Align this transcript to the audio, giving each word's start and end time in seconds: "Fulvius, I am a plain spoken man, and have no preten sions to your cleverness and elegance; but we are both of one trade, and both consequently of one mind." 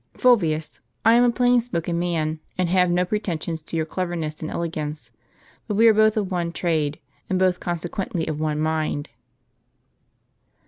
"Fulvius, 0.17 0.79
I 1.05 1.13
am 1.13 1.23
a 1.23 1.29
plain 1.29 1.61
spoken 1.61 1.99
man, 1.99 2.39
and 2.57 2.67
have 2.69 2.89
no 2.89 3.05
preten 3.05 3.39
sions 3.39 3.61
to 3.61 3.77
your 3.77 3.85
cleverness 3.85 4.41
and 4.41 4.49
elegance; 4.49 5.11
but 5.67 5.75
we 5.75 5.87
are 5.87 5.93
both 5.93 6.17
of 6.17 6.31
one 6.31 6.51
trade, 6.51 6.99
and 7.29 7.37
both 7.37 7.59
consequently 7.59 8.25
of 8.25 8.39
one 8.39 8.59
mind." 8.59 9.11